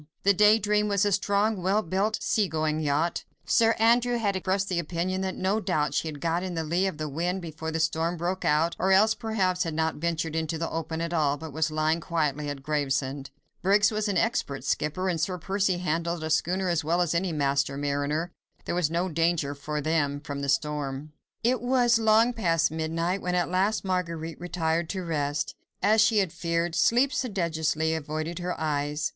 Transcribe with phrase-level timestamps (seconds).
[0.23, 3.23] The Day Dream was a strong, well built, sea going yacht.
[3.45, 6.87] Sir Andrew had expressed the opinion that no doubt she had got in the lee
[6.87, 10.57] of the wind before the storm broke out, or else perhaps had not ventured into
[10.57, 13.29] the open at all, but was lying quietly at Gravesend.
[13.61, 17.31] Briggs was an expert skipper, and Sir Percy handled a schooner as well as any
[17.31, 18.31] master mariner.
[18.65, 21.13] There was no danger for them from the storm.
[21.43, 25.53] It was long past midnight when at last Marguerite retired to rest.
[25.83, 29.09] As she had feared, sleep sedulously avoided her eyes.